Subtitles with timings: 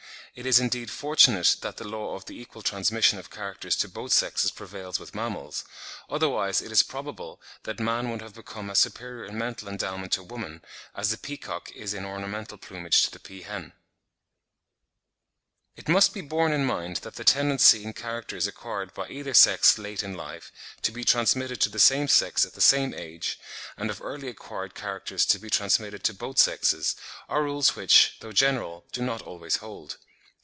[0.33, 4.13] It is, indeed, fortunate that the law of the equal transmission of characters to both
[4.13, 5.65] sexes prevails with mammals;
[6.09, 10.23] otherwise, it is probable that man would have become as superior in mental endowment to
[10.23, 10.61] woman,
[10.95, 13.73] as the peacock is in ornamental plumage to the peahen.
[15.75, 19.77] It must be borne in mind that the tendency in characters acquired by either sex
[19.77, 20.49] late in life,
[20.83, 23.37] to be transmitted to the same sex at the same age,
[23.75, 26.95] and of early acquired characters to be transmitted to both sexes,
[27.27, 29.97] are rules which, though general, do not always hold.